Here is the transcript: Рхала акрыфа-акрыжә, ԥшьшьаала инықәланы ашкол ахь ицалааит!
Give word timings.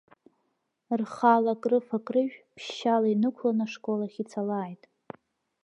Рхала 0.99 1.51
акрыфа-акрыжә, 1.55 2.37
ԥшьшьаала 2.55 3.07
инықәланы 3.09 3.63
ашкол 3.65 3.99
ахь 4.05 4.17
ицалааит! 4.21 4.81